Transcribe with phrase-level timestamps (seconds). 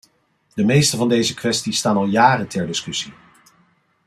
[0.53, 3.13] De meeste van deze kwesties staan al jaren ter discussie.